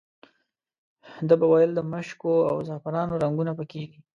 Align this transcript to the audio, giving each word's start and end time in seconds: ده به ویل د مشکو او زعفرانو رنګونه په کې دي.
ده 1.27 1.33
به 1.39 1.45
ویل 1.51 1.71
د 1.75 1.79
مشکو 1.91 2.33
او 2.49 2.55
زعفرانو 2.67 3.19
رنګونه 3.23 3.51
په 3.59 3.63
کې 3.71 3.81
دي. 3.89 3.99